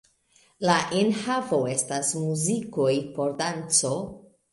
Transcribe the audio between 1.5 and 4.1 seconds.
estas muzikoj por danco.